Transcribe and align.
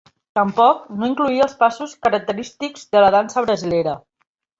Tampoc 0.37 0.79
no 1.01 1.09
incloïa 1.11 1.43
els 1.47 1.53
passos 1.59 1.93
característics 2.05 2.87
de 2.97 3.05
la 3.05 3.13
dansa 3.17 3.45
brasilera. 3.45 3.95